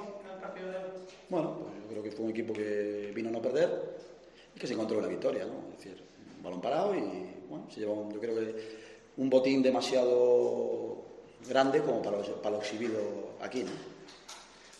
[0.56, 0.84] de hoy?
[1.30, 3.70] Bueno, pues yo creo que fue un equipo que vino a no perder
[4.56, 5.72] y que se encontró una victoria, ¿no?
[5.72, 6.04] Es decir,
[6.38, 8.80] un balón parado y bueno, se lleva un, yo creo que
[9.18, 10.98] un botín demasiado
[11.48, 13.00] grande como para lo, para lo exhibido
[13.42, 13.64] aquí.
[13.64, 13.72] ¿no?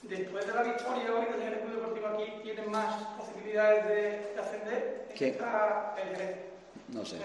[0.04, 5.08] Después de la victoria hoy del Jerez Deportivo aquí, ¿tienen más posibilidades de, ascender?
[5.18, 5.32] ¿Quién?
[5.32, 6.36] Está el Jerez.
[6.94, 7.18] No sé.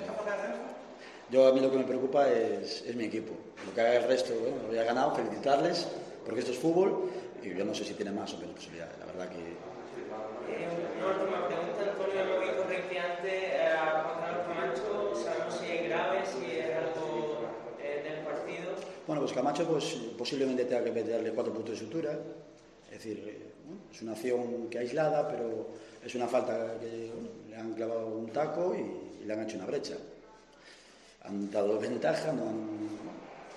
[1.30, 3.33] Yo a mí lo que me preocupa es, es mi equipo.
[3.64, 5.87] Lo que haga el resto, bueno, lo había ganado, felicitarles,
[6.24, 7.11] porque esto es fútbol
[7.44, 8.98] y yo no sé si tiene más o menos posibilidades.
[8.98, 9.38] La verdad que...
[9.38, 13.54] Eh, una última pregunta, Antonio, lo vi correctamente
[19.07, 19.85] Bueno, pues Camacho pues,
[20.16, 22.18] posiblemente tenga que meterle cuatro puntos de sutura.
[22.87, 23.38] Es decir, eh,
[23.92, 25.68] es una acción que aislada, pero
[26.02, 27.12] es una falta que
[27.50, 29.96] le han clavado un taco y, le han hecho una brecha.
[31.24, 32.44] Han dado ventaja, no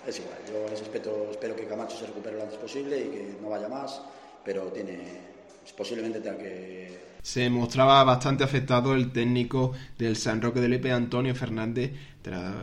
[0.07, 0.37] es igual.
[0.47, 3.49] Yo en ese aspecto espero que Camacho se recupere lo antes posible y que no
[3.49, 4.01] vaya más,
[4.43, 5.27] pero tiene
[5.75, 11.35] posiblemente tenga que se mostraba bastante afectado el técnico del San Roque de Lepe, Antonio
[11.35, 11.91] Fernández.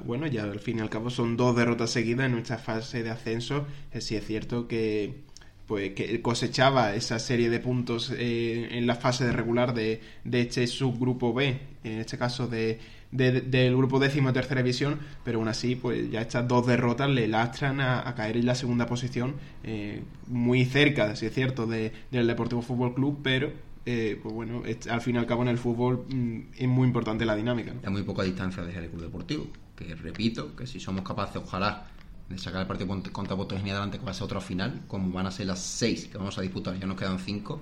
[0.07, 3.11] bueno, ya al fin y al cabo son dos derrotas seguidas en nuestra fase de
[3.11, 3.67] ascenso.
[3.93, 5.25] Eh, sí es cierto que
[5.67, 10.41] pues que cosechaba esa serie de puntos eh, en la fase de regular de, de
[10.41, 12.81] este subgrupo B, en este caso de,
[13.15, 17.29] del grupo décimo de tercera división, pero aún así, pues ya estas dos derrotas le
[17.29, 22.27] lastran a, caer en la segunda posición, eh, muy cerca, si es cierto, de, del
[22.27, 23.53] Deportivo Fútbol Club, pero
[23.87, 27.25] eh, pues bueno, al fin y al cabo en el fútbol mm, es muy importante
[27.25, 27.73] la dinámica.
[27.73, 27.91] ¿no?
[27.91, 29.47] muy poca distancia desde el club deportivo,
[29.77, 31.87] que repito, que si somos capaces, ojalá,
[32.29, 35.27] de sacar el partido contra Botosnia adelante, que va a ser otra final, como van
[35.27, 37.61] a ser las seis que vamos a disputar, ya nos quedan cinco,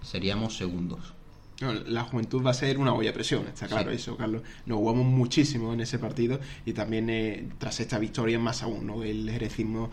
[0.00, 1.12] seríamos segundos
[1.60, 4.42] la juventud va a ser una olla de presión, está claro eso, Carlos.
[4.66, 9.02] Nos jugamos muchísimo en ese partido y también eh, tras esta victoria más aún, ¿no?
[9.02, 9.90] El jerecismo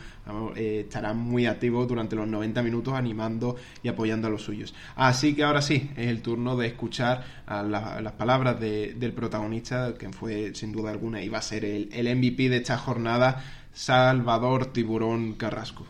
[0.55, 4.73] eh, estará muy activo durante los 90 minutos animando y apoyando a los suyos.
[4.95, 10.09] Así que ahora sí, es el turno de escuchar a las palabras del protagonista, que
[10.09, 13.43] fue sin duda alguna y va a ser el, el MVP de esta jornada,
[13.73, 15.85] Salvador Tiburón Carrasco.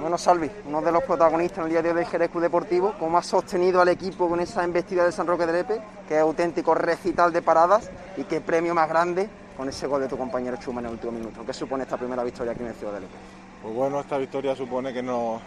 [0.00, 3.16] Bueno, Salvi, uno de los protagonistas en el día de hoy del Jerez Deportivo, cómo
[3.16, 6.74] ha sostenido al equipo con esa embestida de San Roque de Lepe, que es auténtico
[6.74, 10.80] recital de paradas, y qué premio más grande con ese gol de tu compañero Chuma
[10.80, 11.44] en el último minuto.
[11.46, 13.14] ¿Qué supone esta primera victoria aquí en el Ciudad de Lepe?
[13.62, 15.40] Pues bueno, esta victoria supone que no,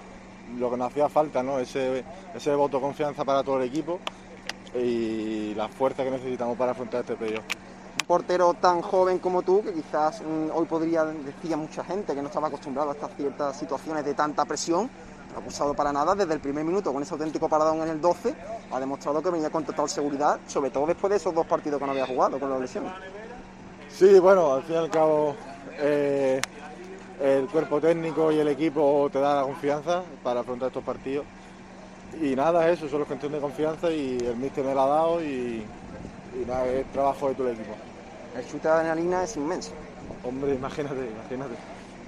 [0.57, 1.59] lo que nos hacía falta, ¿no?
[1.59, 3.99] ese, ese voto de confianza para todo el equipo
[4.73, 7.43] y la fuerza que necesitamos para afrontar este periodo
[8.09, 12.21] portero tan joven como tú, que quizás mm, hoy podría decir a mucha gente que
[12.23, 14.89] no estaba acostumbrado a estas ciertas situaciones de tanta presión,
[15.31, 18.01] no ha acusado para nada desde el primer minuto con ese auténtico paradón en el
[18.01, 18.33] 12,
[18.71, 21.85] ha demostrado que venía con total seguridad, sobre todo después de esos dos partidos que
[21.85, 22.91] no había jugado con las lesiones.
[23.91, 25.35] Sí, bueno, al fin y al cabo
[25.77, 26.41] eh,
[27.21, 31.27] el cuerpo técnico y el equipo te da la confianza para afrontar estos partidos.
[32.19, 35.23] Y nada, eso, solo es cuestión de confianza y el míster me la ha dado
[35.23, 35.63] y,
[36.33, 37.75] y nada, es trabajo de todo el equipo.
[38.35, 39.71] El chute de adrenalina es inmenso.
[40.23, 41.55] Hombre, imagínate, imagínate.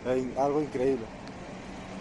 [0.05, 1.05] Es algo increíble.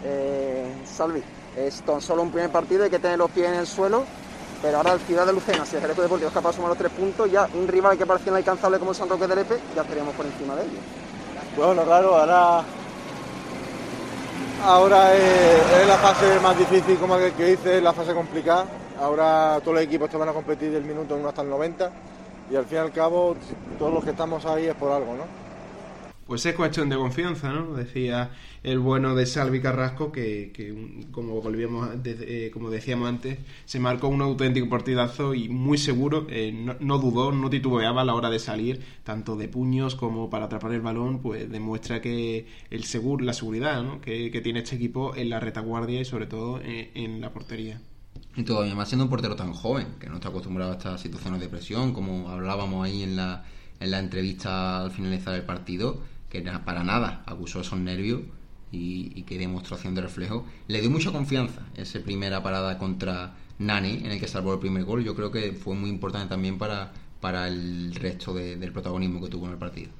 [0.03, 1.23] Eh, Salvi,
[1.55, 4.03] es tan solo un primer partido, hay que tener los pies en el suelo,
[4.61, 6.77] pero ahora el Ciudad de Lucena, si el Jerez Deportivo es capaz de sumar los
[6.77, 9.81] tres puntos, ya un rival que parecía inalcanzable como el San Roque de Lepe, ya
[9.81, 10.79] estaríamos por encima de ellos.
[11.55, 12.63] Bueno, claro, ahora,
[14.63, 18.65] ahora es, la fase más difícil, como que, que dice, es la fase complicada.
[18.99, 21.91] Ahora todos los equipos te van a competir del minuto 1 hasta el 90
[22.51, 23.35] y al fin y al cabo
[23.79, 25.41] todos los que estamos ahí es por algo, ¿no?
[26.27, 27.73] Pues es cuestión de confianza, ¿no?
[27.73, 28.31] Decía
[28.63, 30.73] el bueno de Salvi Carrasco que,
[31.11, 36.53] como volvíamos eh, como decíamos antes, se marcó un auténtico partidazo y muy seguro, eh,
[36.53, 40.71] no, dudó, no titubeaba a la hora de salir, tanto de puños como para atrapar
[40.71, 43.99] el balón, pues demuestra que el seguro, la seguridad ¿no?
[43.99, 47.81] que, tiene este equipo en la retaguardia y sobre todo en, en la portería.
[48.35, 51.41] Y todavía más siendo un portero tan joven, que no está acostumbrado a estas situaciones
[51.41, 53.43] de presión, como hablábamos ahí en la,
[53.79, 58.21] en la entrevista al finalizar el partido que para nada acusó esos nervios
[58.71, 60.45] y, y qué demostración de reflejo.
[60.67, 64.85] Le dio mucha confianza esa primera parada contra Nani, en el que salvó el primer
[64.85, 65.03] gol.
[65.03, 69.47] Yo creo que fue muy importante también para, para el resto del protagonismo que tuvo
[69.47, 69.91] en el partido.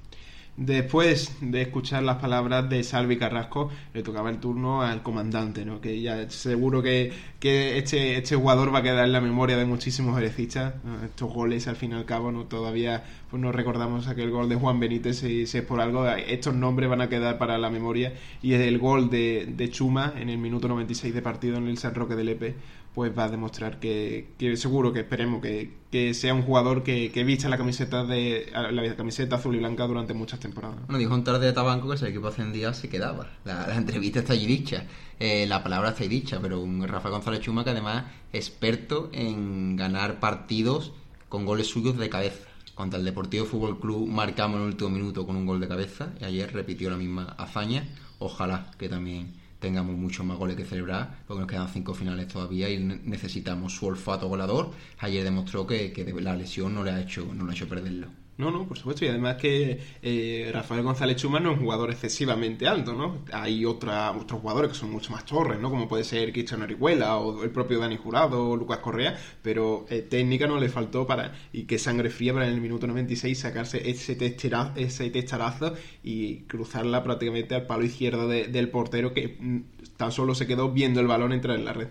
[0.57, 5.79] Después de escuchar las palabras de Salvi Carrasco, le tocaba el turno al comandante, ¿no?
[5.79, 9.65] que ya seguro que, que este, este jugador va a quedar en la memoria de
[9.65, 10.73] muchísimos herecistas.
[11.05, 14.55] Estos goles, al fin y al cabo, no todavía pues no recordamos aquel gol de
[14.55, 18.13] Juan Benítez, si, es por algo, estos nombres van a quedar para la memoria.
[18.41, 21.95] Y el gol de, de Chuma en el minuto 96 de partido en el San
[21.95, 22.55] Roque del Epe
[22.93, 27.47] pues va a demostrar que, seguro que esperemos que, sea un jugador que, que vista
[27.47, 30.77] la camiseta de la camiseta azul y blanca durante muchas temporadas.
[30.85, 33.29] Bueno, dijo un tarde de Tabanco que si el equipo ascendía se quedaba.
[33.45, 34.85] La, entrevista está allí dicha,
[35.19, 39.75] eh, la palabra está ahí dicha, pero un Rafael González Chuma que además experto en
[39.75, 40.91] ganar partidos
[41.29, 42.47] con goles suyos de cabeza.
[42.75, 46.13] Contra el Deportivo Fútbol Club marcamos en el último minuto con un gol de cabeza
[46.19, 47.87] y ayer repitió la misma hazaña.
[48.19, 52.69] Ojalá que también tengamos muchos más goles que celebrar, porque nos quedan cinco finales todavía
[52.69, 54.71] y necesitamos su olfato goleador.
[54.99, 58.20] Ayer demostró que, que la lesión no le ha hecho, no le ha hecho perderlo.
[58.41, 59.05] No, no, por supuesto.
[59.05, 63.19] Y además que eh, Rafael González Chuma no es un jugador excesivamente alto, ¿no?
[63.31, 65.69] Hay otros jugadores que son mucho más torres, ¿no?
[65.69, 70.01] Como puede ser Cristiano Orihuela o el propio Dani Jurado o Lucas Correa, pero eh,
[70.01, 71.33] técnica no le faltó para...
[71.53, 76.37] Y que sangre fría para en el minuto 96 sacarse ese testarazo, ese testarazo y
[76.45, 79.59] cruzarla prácticamente al palo izquierdo del portero que mm,
[79.97, 81.89] tan solo se quedó viendo el balón entrar en la red.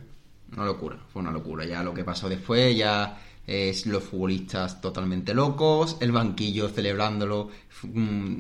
[0.53, 1.65] Una locura, fue una locura.
[1.65, 7.49] Ya lo que pasó después, ya es los futbolistas totalmente locos, el banquillo celebrándolo.
[7.83, 8.37] Mm,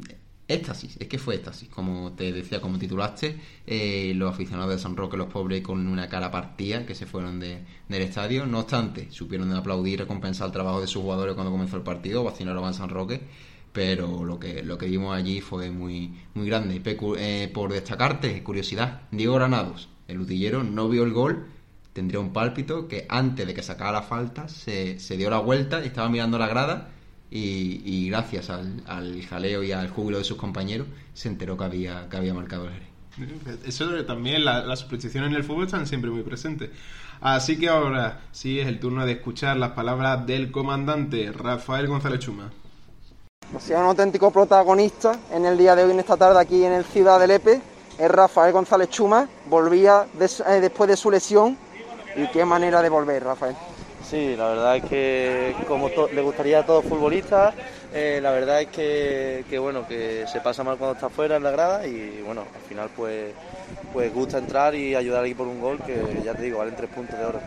[0.46, 4.96] éxtasis, es que fue éxtasis, como te decía, como titulaste, eh, los aficionados de San
[4.96, 8.46] Roque, los pobres, con una cara partida que se fueron de, del estadio.
[8.46, 12.22] No obstante, supieron aplaudir y recompensar el trabajo de sus jugadores cuando comenzó el partido,
[12.22, 13.20] vacilaron en San Roque,
[13.72, 16.80] pero lo que, lo que vimos allí fue muy, muy grande.
[17.18, 21.46] Eh, por destacarte, curiosidad, Diego Granados, el utillero, no vio el gol
[21.92, 25.82] tendría un pálpito que antes de que sacara la falta se, se dio la vuelta
[25.82, 26.88] y estaba mirando la grada
[27.30, 32.08] y, gracias al, al, jaleo y al júbilo de sus compañeros se enteró que había,
[32.08, 32.88] que había marcado el Jerez.
[33.66, 36.70] Eso también, las supersticiones en el fútbol están siempre muy presentes.
[37.20, 42.20] Así que ahora sí es el turno de escuchar las palabras del comandante Rafael González
[42.20, 42.50] Chuma.
[43.54, 46.72] O sea, un auténtico protagonista en el día de hoy, en esta tarde aquí en
[46.72, 47.60] el Ciudad de Lepe,
[47.98, 49.28] es Rafael González Chuma.
[49.48, 51.58] Volvía eh, después de su lesión
[52.16, 53.56] ¿Y qué manera de volver, Rafael?
[54.08, 57.54] Sí, la verdad es que como le gustaría a todos futbolistas,
[57.92, 61.50] eh, la verdad es que, bueno, que se pasa mal cuando está fuera en la
[61.50, 63.32] grada y bueno, al final pues,
[63.92, 66.90] pues gusta entrar y ayudar aquí por un gol que ya te digo, valen tres
[66.90, 67.40] puntos de oro.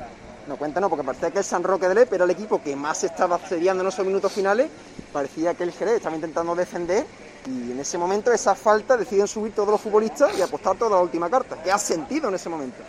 [0.47, 3.03] No, cuéntanos, porque parecía que el San Roque de Lepe era el equipo que más
[3.03, 4.69] estaba cediendo en esos minutos finales,
[5.11, 7.05] parecía que el Jerez estaba intentando defender
[7.45, 11.01] y en ese momento esa falta deciden subir todos los futbolistas y apostar toda la
[11.01, 11.57] última carta.
[11.63, 12.83] ¿Qué has sentido en ese momento?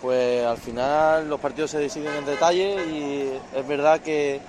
[0.00, 4.40] Pues al final los partidos se deciden en detalle y es verdad que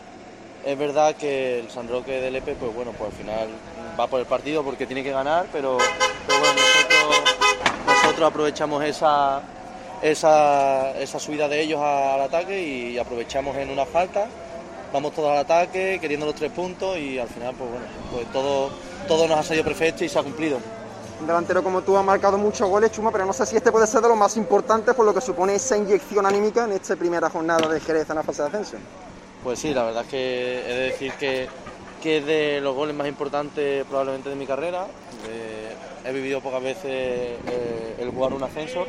[0.66, 3.48] es verdad que el San Roque del Epe pues bueno pues al final
[4.00, 5.78] va por el partido porque tiene que ganar pero,
[6.28, 6.70] bueno
[7.86, 9.42] nosotros, aprovechamos esa,
[10.02, 14.28] esa, subida de ellos al ataque y aprovechamos en una falta.
[14.92, 18.72] Vamos todos al ataque queriendo los tres puntos y al final pues bueno pues todo
[19.08, 20.60] todo nos ha salido perfecto y se ha cumplido
[21.20, 23.88] un delantero como tú ha marcado muchos goles, Chuma, pero no sé si este puede
[23.88, 27.30] ser de los más importantes por lo que supone esa inyección anímica en esta primera
[27.30, 28.78] jornada de Jerez en la fase de ascenso.
[29.44, 31.48] Pues sí, la verdad es que he de decir que,
[32.02, 34.88] que es de los goles más importantes probablemente de mi carrera.
[36.06, 38.86] he vivido pocas veces eh, el jugar un ascenso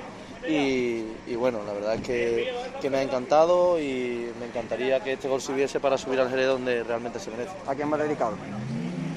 [0.48, 5.28] y, bueno, la verdad es que, que, me ha encantado y me encantaría que este
[5.28, 7.52] gol subiese para subir al Jerez donde realmente se merece.
[7.66, 8.36] ¿A quién va dedicado?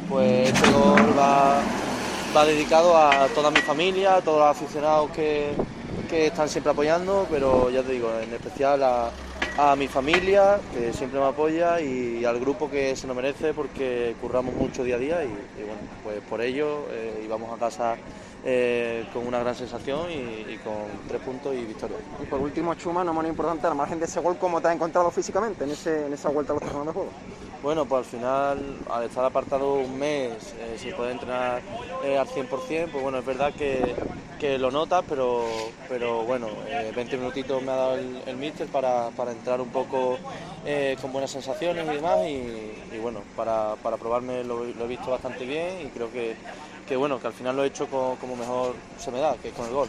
[0.10, 1.62] Pues este gol va
[2.36, 5.52] va dedicado a toda mi familia, a todos los aficionados que,
[6.12, 11.28] están siempre apoyando, pero ya te digo, en especial a, mi familia, que siempre me
[11.28, 15.28] apoya, y al grupo que se nos merece porque curramos mucho día a día y,
[15.28, 17.96] bueno, pues por ello eh, íbamos a casa
[18.44, 21.98] eh, con una gran sensación y, con tres puntos y victoria.
[22.22, 24.76] Y por último, Chuma, no menos importante, al margen de ese gol, ¿cómo te has
[24.76, 27.10] encontrado físicamente en, ese, en esa vuelta a los terrenos de juego?
[27.64, 31.62] Bueno, pues al final, al estar apartado un mes eh, sin poder entrenar
[32.04, 32.50] eh, al 100%,
[32.92, 33.96] pues bueno, es verdad que,
[34.38, 35.46] que lo notas, pero,
[35.88, 36.48] pero bueno,
[36.94, 40.20] 20 minutitos me ha dado el, el míster para, para, entrar un poco
[41.02, 45.46] con buenas sensaciones y demás, y, bueno, para, para probarme lo, lo, he visto bastante
[45.46, 46.36] bien y creo que,
[46.86, 49.54] que bueno, que al final lo he hecho como, mejor se me da, que es
[49.54, 49.88] con el gol.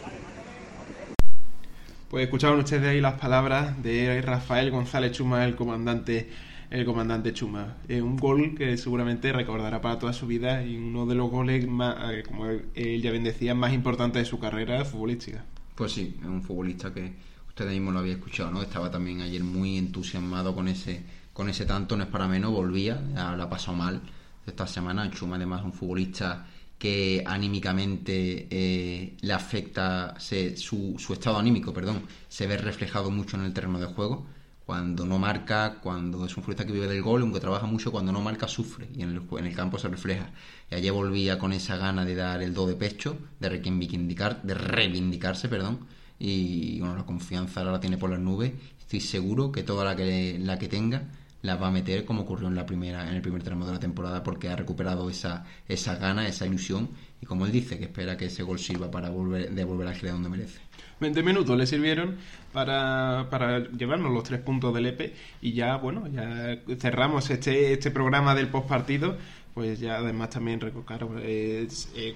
[2.09, 6.31] Pues escucharon ustedes ahí las palabras de Rafael González Chuma, el comandante,
[6.71, 7.77] el comandante Chuma.
[7.89, 11.97] Un gol que seguramente recordará para toda su vida y uno de los goles más,
[12.13, 15.45] eh, como él ya bien decía, más importantes de su carrera futbolística.
[15.75, 17.13] Pues sí, es un futbolista que
[17.49, 18.63] ustedes mismos lo había escuchado, ¿no?
[18.63, 23.03] Estaba también ayer muy entusiasmado con ese, con ese tanto, no es para menos, volvía,
[23.15, 24.01] ya ha pasado mal
[24.47, 25.11] esta semana.
[25.11, 26.47] Chuma además es un futbolista
[26.79, 33.53] que anímicamente eh, le afecta, su, estado anímico, perdón, se ve reflejado mucho en el
[33.53, 34.27] terreno de juego.
[34.67, 38.13] Cuando no marca, cuando es un futbolista que vive del gol, aunque trabaja mucho, cuando
[38.13, 40.31] no marca sufre y en el, en el campo se refleja.
[40.71, 44.55] Y ayer volvía con esa gana de dar el do de pecho, de reivindicar, de
[44.55, 45.87] reivindicarse, perdón,
[46.19, 48.53] y bueno, la confianza ahora la tiene por las nubes.
[48.81, 51.11] Estoy seguro que toda la que, la que tenga
[51.45, 53.79] la va a meter como ocurrió en la primera en el primer tramo de la
[53.79, 56.89] temporada porque ha recuperado esa esa gana, esa ilusión
[57.21, 60.31] y como él dice que espera que ese gol sirva para volver devolver al donde
[60.31, 60.61] merece.
[61.05, 62.17] 20 minutos le sirvieron
[62.53, 67.91] para, para llevarnos los tres puntos del EPE y ya bueno, ya cerramos este este
[67.91, 69.17] programa del postpartido
[69.55, 71.69] pues ya además también claro, eh,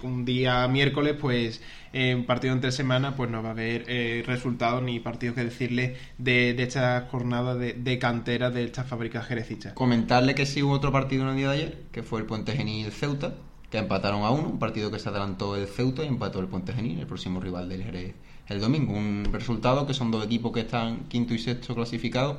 [0.03, 4.83] un día miércoles pues en partido entre semana pues no va a haber eh, resultados
[4.83, 9.73] ni partidos que decirle de, de esta jornada de, cantera de estas fábricas jerecitas.
[9.75, 12.53] Comentarle que sí hubo otro partido en el día de ayer, que fue el Puente
[12.53, 13.35] Genil Ceuta,
[13.71, 16.73] que empataron a uno, un partido que se adelantó el Ceuta y empató el Puente
[16.73, 18.15] Genil, el próximo rival del Jerez
[18.49, 18.95] el domingo.
[18.95, 22.39] Un resultado que son dos equipos que están quinto y sexto clasificados.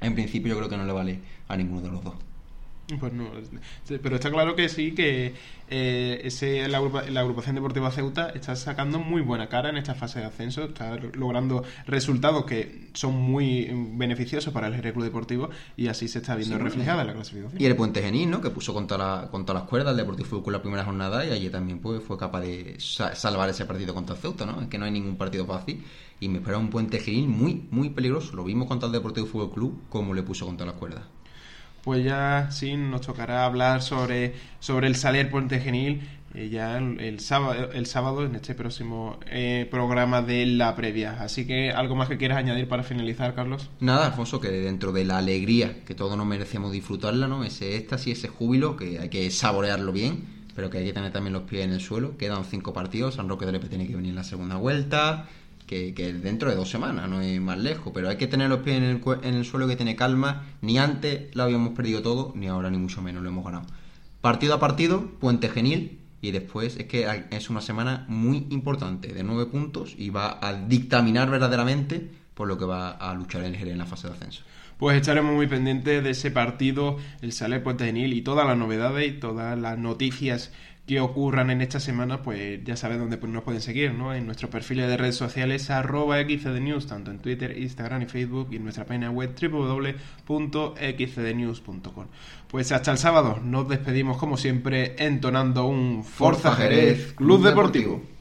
[0.00, 2.14] En principio yo creo que no le vale a ninguno de los dos.
[3.00, 3.30] Pues no,
[4.02, 5.34] pero está claro que sí, que
[5.68, 10.26] eh, ese, la, agrupación deportiva Ceuta está sacando muy buena cara en esta fase de
[10.26, 16.06] ascenso, está logrando resultados que son muy beneficiosos para el Jerez Club Deportivo y así
[16.06, 17.60] se está viendo reflejada en la clasificación.
[17.60, 18.40] Y el Puente Genil, ¿no?
[18.40, 21.50] que puso contra, la, contra las cuerdas el Deportivo Fútbol la primera jornada y allí
[21.50, 24.62] también pues, fue capaz de salvar ese partido contra Ceuta, ¿no?
[24.62, 25.84] Es que no hay ningún partido fácil
[26.20, 28.36] y me espera un Puente Genil muy, muy peligroso.
[28.36, 31.15] Lo vimos contra el Deportivo Fútbol Club como le puso contra las cuerdas
[31.86, 36.02] pues ya sí nos tocará hablar sobre, sobre el Saler Puente Genil
[36.34, 41.22] eh, ya el, sábado, el sábado en este próximo eh, programa de la previa.
[41.22, 43.70] Así que algo más que quieras añadir para finalizar, Carlos.
[43.78, 47.44] Nada, Alfonso, que dentro de la alegría que todos nos merecemos disfrutarla, ¿no?
[47.44, 50.24] Ese éxtasis, ese júbilo, que hay que saborearlo bien,
[50.56, 52.16] pero que hay que tener también los pies en el suelo.
[52.18, 55.28] Quedan cinco partidos, San Roque de Lepe tiene que venir en la segunda vuelta
[55.66, 58.78] que, dentro de dos semanas, no es más lejos, pero hay que tener los pies
[58.78, 62.46] en el, en el suelo que tiene calma, ni antes lo habíamos perdido todo, ni
[62.46, 63.66] ahora ni mucho menos lo hemos ganado.
[64.20, 69.22] Partido a partido, puente genil, y después es que es una semana muy importante, de
[69.22, 73.72] nueve puntos, y va a dictaminar verdaderamente por lo que va a luchar el Jerez
[73.72, 74.42] en la fase de ascenso
[74.78, 79.08] pues estaremos muy pendientes de ese partido, el Saler Puente Genil y todas las novedades
[79.08, 80.52] y todas las noticias
[80.86, 84.14] que ocurran en esta semana, pues ya saben dónde nos pueden seguir, ¿no?
[84.14, 88.56] En nuestros perfiles de redes sociales arroba xcdnews, tanto en Twitter, Instagram y Facebook, y
[88.56, 92.06] en nuestra página web www.xcdnews.com.
[92.48, 98.15] Pues hasta el sábado, nos despedimos como siempre entonando un Forza Jerez Club Deportivo.